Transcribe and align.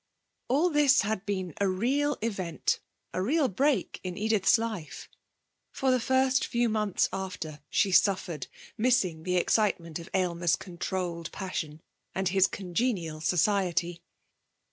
All 0.47 0.71
this 0.71 1.01
had 1.01 1.27
been 1.27 1.53
a 1.61 1.67
real 1.69 2.17
event, 2.23 2.79
a 3.13 3.21
real 3.21 3.47
break 3.47 3.99
in 4.03 4.17
Edith's 4.17 4.57
life. 4.57 5.07
For 5.71 5.91
the 5.91 5.99
first 5.99 6.43
few 6.47 6.69
months 6.69 7.07
after 7.13 7.59
she 7.69 7.91
suffered, 7.91 8.47
missing 8.79 9.21
the 9.21 9.37
excitement 9.37 9.99
of 9.99 10.09
Aylmer's 10.15 10.55
controlled 10.55 11.31
passion, 11.31 11.81
and 12.15 12.29
his 12.29 12.47
congenial 12.47 13.21
society. 13.21 14.01